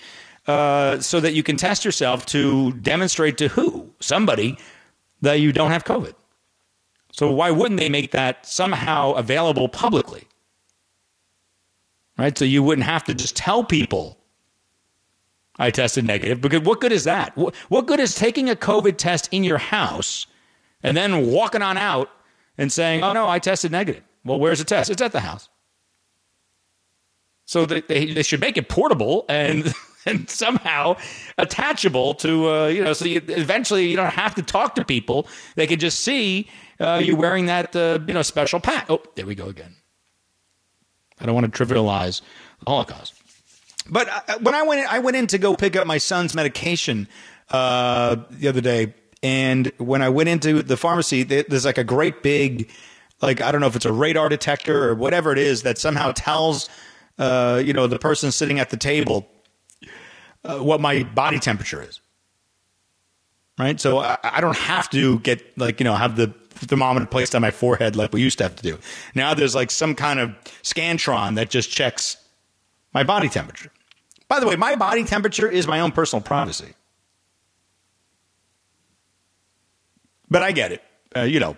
[0.47, 3.93] uh, so that you can test yourself to demonstrate to who?
[4.01, 4.59] Somebody
[5.21, 6.15] that you don't have COVID.
[7.13, 10.25] So why wouldn't they make that somehow available publicly?
[12.19, 12.37] Right?
[12.37, 14.19] So you wouldn't have to just tell people
[15.59, 16.41] I tested negative.
[16.41, 17.37] Because what good is that?
[17.37, 20.27] What good is taking a COVID test in your house
[20.83, 22.11] and then walking on out
[22.59, 24.03] and saying, oh no, I tested negative?
[24.25, 24.91] Well, where's the test?
[24.91, 25.49] It's at the house.
[27.47, 29.73] So they, they, they should make it portable and,
[30.07, 30.97] and somehow
[31.39, 35.29] attachable to, uh, you know, so you, eventually you don't have to talk to people.
[35.55, 36.49] They can just see
[36.81, 38.91] uh, you wearing that, uh, you know, special pack.
[38.91, 39.77] Oh, there we go again.
[41.21, 42.21] I don't want to trivialize
[42.65, 43.15] the Holocaust.
[43.89, 47.09] But uh, when I went, I went in to go pick up my son's medication
[47.51, 52.23] uh, the other day, and when I went into the pharmacy, there's like a great
[52.23, 52.71] big,
[53.23, 56.13] like I don't know if it's a radar detector or whatever it is that somehow
[56.13, 56.69] tells,
[57.19, 59.29] uh, you know, the person sitting at the table
[60.45, 62.01] uh, what my body temperature is.
[63.59, 67.35] Right, so I, I don't have to get like you know have the thermometer placed
[67.35, 68.79] on my forehead like we used to have to do.
[69.15, 70.31] Now there's like some kind of
[70.63, 72.17] scantron that just checks
[72.93, 73.71] my body temperature.
[74.29, 76.75] By the way, my body temperature is my own personal privacy.
[80.29, 80.83] But I get it.
[81.15, 81.57] Uh, you know,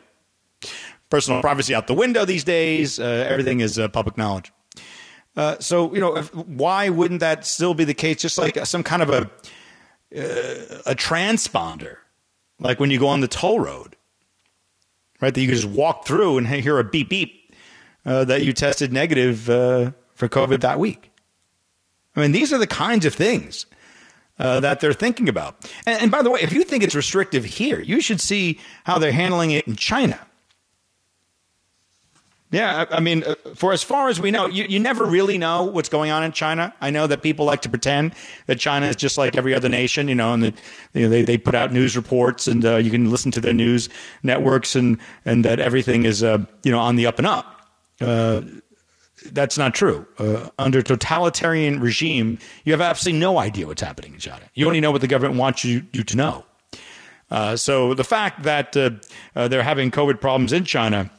[1.09, 3.01] personal privacy out the window these days.
[3.01, 4.53] Uh, everything is uh, public knowledge.
[5.37, 8.21] Uh, so you know, if, why wouldn't that still be the case?
[8.21, 9.23] Just like some kind of a
[10.15, 11.97] uh, a transponder,
[12.61, 13.97] like when you go on the toll road,
[15.21, 15.33] right?
[15.33, 17.55] That you can just walk through and hear a beep beep
[18.05, 21.08] uh, that you tested negative for COVID that week.
[22.19, 23.67] I mean, these are the kinds of things
[24.39, 25.71] uh, that they're thinking about.
[25.87, 28.99] And, and by the way, if you think it's restrictive here, you should see how
[28.99, 30.19] they're handling it in China.
[32.51, 35.37] Yeah, I, I mean, uh, for as far as we know, you, you never really
[35.37, 36.75] know what's going on in China.
[36.81, 38.15] I know that people like to pretend
[38.47, 40.55] that China is just like every other nation, you know, and that
[40.95, 43.53] you know, they, they put out news reports and uh, you can listen to their
[43.53, 43.91] news
[44.23, 47.69] networks and, and that everything is, uh, you know, on the up and up.
[48.01, 48.41] Uh,
[49.27, 50.07] that's not true.
[50.19, 54.45] Uh, under totalitarian regime, you have absolutely no idea what's happening in China.
[54.55, 56.45] You only know what the government wants you, you to know.
[57.31, 58.91] Uh, so the fact that uh,
[59.37, 61.11] uh they're having COVID problems in China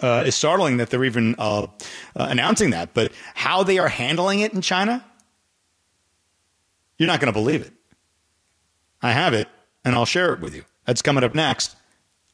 [0.00, 1.66] uh, is startling that they're even uh,
[2.14, 2.94] announcing that.
[2.94, 5.04] But how they are handling it in China,
[6.98, 7.72] you're not going to believe it.
[9.02, 9.48] I have it,
[9.84, 10.64] and I'll share it with you.
[10.86, 11.76] That's coming up next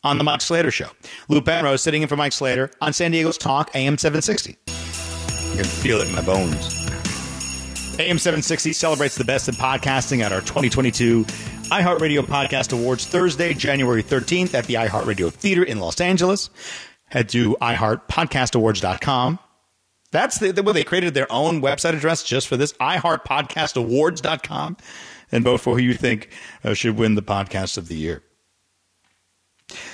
[0.03, 0.91] on the Mike Slater Show.
[1.29, 4.80] Lou Penrose sitting in for Mike Slater on San Diego's Talk AM 760.
[5.55, 6.75] Can feel it in my bones.
[7.99, 11.25] AM 760 celebrates the best in podcasting at our 2022
[11.71, 16.51] iHeartRadio Podcast Awards Thursday, January 13th at the iHeartRadio Theater in Los Angeles.
[17.07, 19.39] Head to iHeartPodcastAwards.com.
[20.13, 24.77] That's the, the, where they created their own website address just for this, iHeartPodcastAwards.com.
[25.33, 26.31] And vote for who you think
[26.65, 28.25] uh, should win the podcast of the year.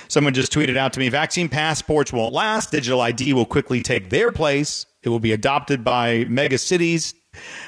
[0.07, 2.71] Someone just tweeted out to me vaccine passports won't last.
[2.71, 4.85] Digital ID will quickly take their place.
[5.03, 7.13] It will be adopted by mega cities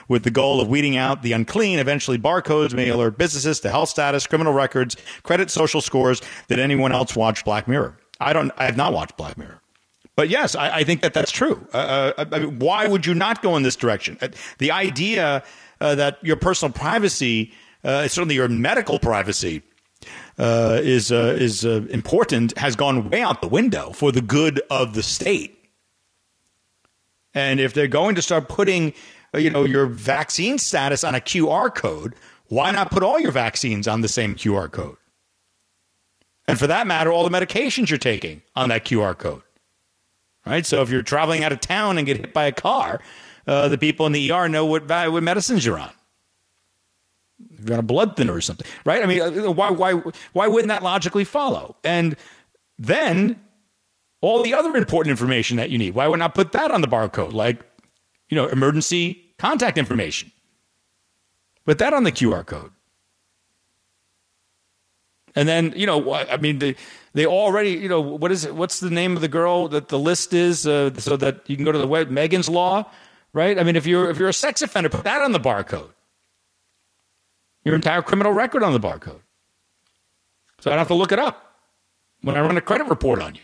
[0.08, 1.80] with the goal of weeding out the unclean.
[1.80, 6.22] Eventually, barcodes may alert businesses to health status, criminal records, credit, social scores.
[6.48, 7.98] Did anyone else watch Black Mirror?
[8.20, 8.52] I don't.
[8.58, 9.62] I have not watched Black Mirror.
[10.16, 11.66] But yes, I, I think that that's true.
[11.74, 14.18] Uh, uh I mean, why would you not go in this direction?
[14.22, 15.44] Uh, the idea
[15.80, 17.54] uh, that your personal privacy,
[17.86, 19.62] uh, certainly your medical privacy,
[20.40, 24.62] uh, is uh, is uh, important has gone way out the window for the good
[24.72, 25.56] of the state.
[27.34, 28.94] And if they're going to start putting,
[29.36, 32.16] uh, you know, your vaccine status on a QR code,
[32.48, 34.96] why not put all your vaccines on the same QR code?
[36.48, 39.44] And for that matter, all the medications you're taking on that QR code.
[40.46, 40.66] Right?
[40.66, 43.02] So if you're traveling out of town and get hit by a car,
[43.46, 45.92] uh, the people in the ER know what, what medicines you're on
[47.66, 49.04] you're on a blood thinner or something, right?
[49.04, 49.94] I mean, uh, why, why,
[50.34, 51.76] why wouldn't that logically follow?
[51.84, 52.16] And
[52.78, 53.40] then
[54.22, 56.88] all the other important information that you need, why would not put that on the
[56.88, 57.62] barcode, like,
[58.30, 60.32] you know, emergency contact information?
[61.66, 62.72] Put that on the QR code.
[65.36, 66.76] And then, you know, I mean, they,
[67.14, 68.56] they already, you know, what is it?
[68.56, 71.66] What's the name of the girl that the list is uh, so that you can
[71.66, 72.90] go to the web, Megan's Law,
[73.32, 73.58] right?
[73.60, 75.92] I mean, if you're, if you're a sex offender, put that on the barcode
[77.70, 79.22] your entire criminal record on the barcode.
[80.60, 81.56] So I have to look it up
[82.22, 83.42] when I run a credit report on you.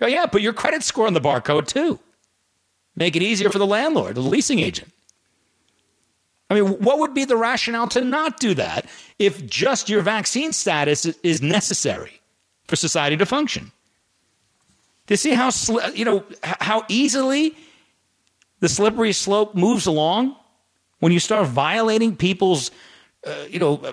[0.00, 2.00] Oh, yeah, put your credit score on the barcode too.
[2.96, 4.90] Make it easier for the landlord, the leasing agent.
[6.48, 8.86] I mean, what would be the rationale to not do that
[9.18, 12.22] if just your vaccine status is necessary
[12.68, 13.70] for society to function?
[15.08, 15.50] You see how
[15.94, 17.54] you know how easily
[18.60, 20.36] the slippery slope moves along
[21.00, 22.70] when you start violating people's
[23.26, 23.92] uh, you know, uh,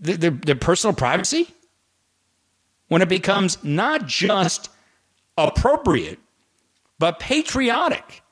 [0.00, 1.48] their, their personal privacy
[2.88, 4.70] when it becomes not just
[5.36, 6.18] appropriate,
[6.98, 8.22] but patriotic.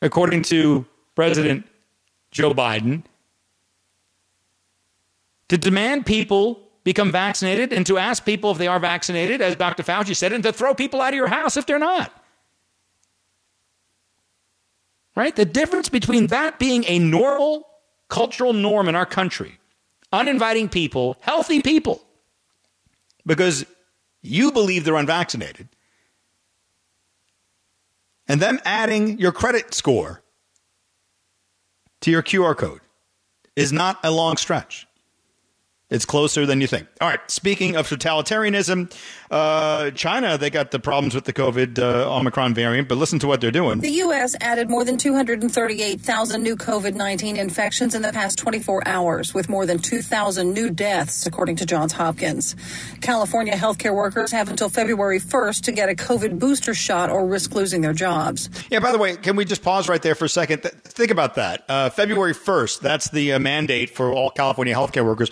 [0.00, 1.66] According to President
[2.30, 3.04] Joe Biden,
[5.48, 9.82] to demand people become vaccinated and to ask people if they are vaccinated, as Dr.
[9.82, 12.12] Fauci said, and to throw people out of your house if they're not.
[15.14, 15.34] Right?
[15.36, 17.68] The difference between that being a normal
[18.08, 19.58] cultural norm in our country,
[20.12, 22.02] uninviting people, healthy people,
[23.26, 23.66] because
[24.22, 25.68] you believe they're unvaccinated,
[28.28, 30.22] and them adding your credit score
[32.00, 32.80] to your QR code
[33.56, 34.86] is not a long stretch.
[35.92, 36.88] It's closer than you think.
[37.02, 37.20] All right.
[37.30, 38.90] Speaking of totalitarianism,
[39.30, 43.26] uh, China, they got the problems with the COVID uh, Omicron variant, but listen to
[43.26, 43.80] what they're doing.
[43.80, 44.34] The U.S.
[44.40, 49.66] added more than 238,000 new COVID 19 infections in the past 24 hours, with more
[49.66, 52.56] than 2,000 new deaths, according to Johns Hopkins.
[53.02, 57.54] California healthcare workers have until February 1st to get a COVID booster shot or risk
[57.54, 58.48] losing their jobs.
[58.70, 60.62] Yeah, by the way, can we just pause right there for a second?
[60.62, 61.64] Th- think about that.
[61.68, 65.30] Uh, February 1st, that's the uh, mandate for all California healthcare workers.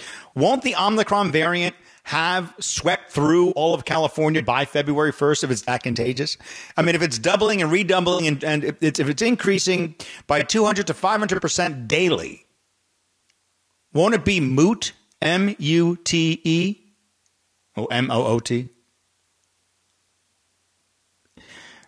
[0.51, 5.63] Won't the Omicron variant have swept through all of California by February 1st if it's
[5.63, 6.37] that contagious?
[6.77, 9.95] I mean, if it's doubling and redoubling and, and if, it's, if it's increasing
[10.27, 12.47] by 200 to 500% daily,
[13.93, 14.93] won't it be moot?
[15.23, 16.81] M U T E?
[17.77, 18.71] Oh, M O O T?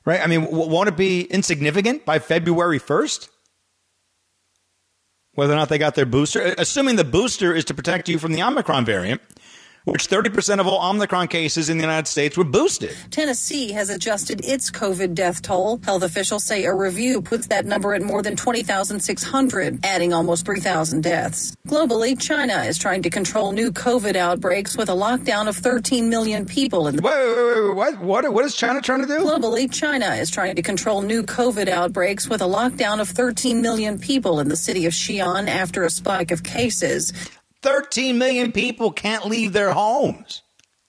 [0.04, 0.20] Right?
[0.20, 3.28] I mean, won't it be insignificant by February 1st?
[5.34, 8.18] Whether or not they got their booster, uh, assuming the booster is to protect you
[8.18, 9.22] from the Omicron variant,
[9.84, 12.94] which 30% of all Omicron cases in the United States were boosted.
[13.10, 15.80] Tennessee has adjusted its COVID death toll.
[15.84, 21.02] Health officials say a review puts that number at more than 20,600, adding almost 3,000
[21.02, 21.56] deaths.
[21.66, 26.46] Globally, China is trying to control new COVID outbreaks with a lockdown of 13 million
[26.46, 27.02] people in the.
[27.02, 29.18] Wait, wait, wait, what, what, what is China trying to do?
[29.18, 33.98] Globally, China is trying to control new COVID outbreaks with a lockdown of 13 million
[33.98, 37.12] people in the city of Xi'an after a spike of cases.
[37.62, 40.42] 13 million people can't leave their homes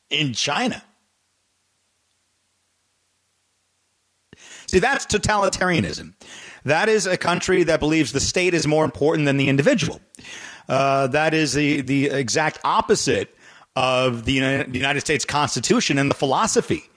[0.10, 0.84] in China.
[4.68, 6.14] See, that's totalitarianism.
[6.66, 10.02] That is a country that believes the state is more important than the individual.
[10.68, 13.36] Uh, that is the, the exact opposite
[13.76, 16.90] of the United States Constitution and the philosophy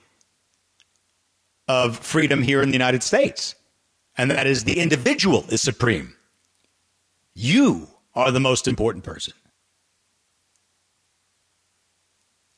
[1.67, 3.55] of freedom here in the United States.
[4.17, 6.15] And that is the individual is supreme.
[7.33, 9.33] You are the most important person.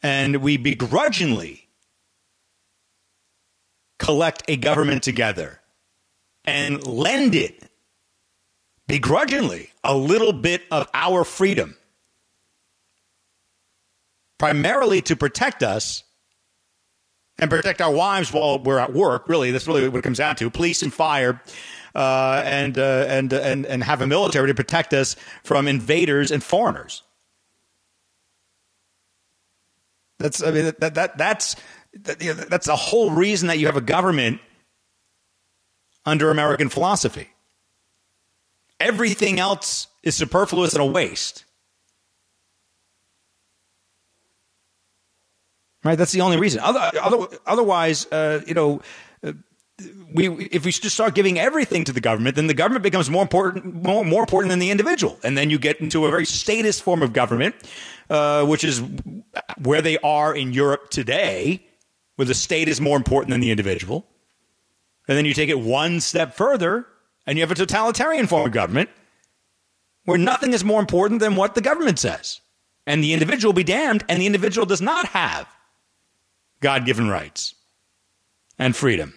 [0.01, 1.67] And we begrudgingly
[3.97, 5.59] collect a government together
[6.45, 7.63] and lend it
[8.87, 11.75] begrudgingly a little bit of our freedom,
[14.37, 16.03] primarily to protect us
[17.37, 19.29] and protect our wives while we're at work.
[19.29, 21.41] Really, that's really what it comes down to: police and fire.
[21.95, 26.43] Uh, and, uh, and and and have a military to protect us from invaders and
[26.43, 27.01] foreigners.
[30.19, 31.55] That's I mean that that that's
[31.93, 34.41] that, you know, that's the whole reason that you have a government
[36.05, 37.29] under American philosophy.
[38.79, 41.45] Everything else is superfluous and a waste.
[45.83, 45.97] Right?
[45.97, 46.59] That's the only reason.
[46.61, 48.81] Other, other, otherwise, uh, you know,
[49.23, 49.33] uh,
[50.13, 53.21] we if we just start giving everything to the government, then the government becomes more
[53.21, 56.83] important more, more important than the individual, and then you get into a very statist
[56.83, 57.55] form of government
[58.09, 58.81] uh, which is
[59.61, 61.63] where they are in Europe today,
[62.15, 64.05] where the state is more important than the individual.
[65.07, 66.87] And then you take it one step further,
[67.25, 68.89] and you have a totalitarian form of government
[70.05, 72.41] where nothing is more important than what the government says.
[72.87, 75.47] And the individual be damned, and the individual does not have
[76.61, 77.53] God given rights
[78.57, 79.13] and freedom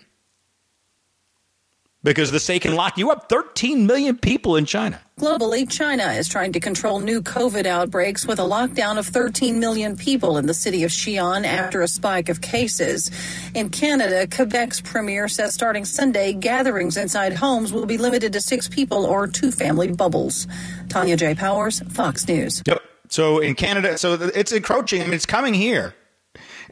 [2.03, 3.29] because the state can lock you up.
[3.29, 5.01] 13 million people in China.
[5.19, 9.97] Globally, China is trying to control new COVID outbreaks with a lockdown of 13 million
[9.97, 13.11] people in the city of Xi'an after a spike of cases.
[13.55, 18.69] In Canada, Quebec's premier says starting Sunday, gatherings inside homes will be limited to six
[18.69, 20.47] people or two family bubbles.
[20.89, 21.35] Tonya J.
[21.35, 22.63] Powers, Fox News.
[22.67, 22.83] Yep.
[23.11, 25.03] So in Canada, so it's encroaching.
[25.03, 25.95] I mean, it's coming here.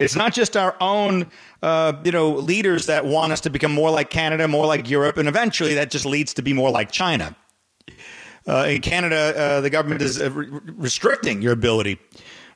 [0.01, 1.30] It's not just our own
[1.62, 5.18] uh, you know, leaders that want us to become more like Canada, more like Europe,
[5.18, 7.36] and eventually that just leads to be more like China.
[8.48, 11.98] Uh, in Canada, uh, the government is uh, re- restricting your ability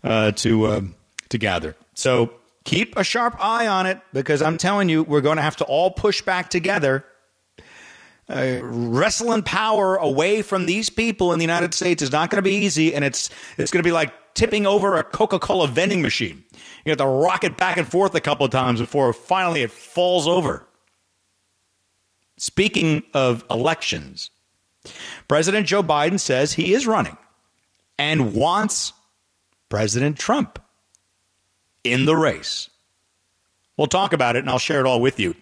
[0.03, 0.81] uh, to uh,
[1.29, 1.77] to gather.
[1.93, 2.33] So
[2.65, 5.65] keep a sharp eye on it because I'm telling you, we're going to have to
[5.65, 7.05] all push back together.
[8.27, 12.43] Uh, wrestling power away from these people in the United States is not going to
[12.43, 13.29] be easy, and it's
[13.59, 16.44] it's going to be like tipping over a Coca Cola vending machine.
[16.85, 19.71] You have to rock it back and forth a couple of times before finally it
[19.71, 20.67] falls over.
[22.37, 24.31] Speaking of elections,
[25.29, 27.17] President Joe Biden says he is running
[27.99, 28.93] and wants
[29.69, 30.59] President Trump
[31.85, 32.69] in the race.
[33.77, 35.35] We'll talk about it and I'll share it all with you.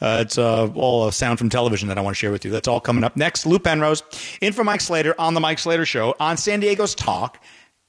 [0.00, 2.50] Uh, it's uh, all a sound from television that I want to share with you.
[2.50, 3.46] That's all coming up next.
[3.46, 4.02] Lou Penrose
[4.40, 7.42] in for Mike Slater on The Mike Slater Show on San Diego's Talk,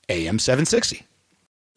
[0.07, 1.05] AM 760.